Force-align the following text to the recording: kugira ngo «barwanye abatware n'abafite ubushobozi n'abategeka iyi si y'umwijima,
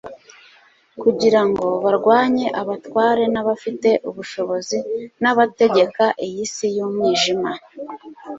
kugira 1.01 1.41
ngo 1.47 1.65
«barwanye 1.83 2.45
abatware 2.61 3.23
n'abafite 3.33 3.89
ubushobozi 4.09 4.77
n'abategeka 5.21 6.05
iyi 6.25 6.43
si 6.53 6.67
y'umwijima, 6.75 7.51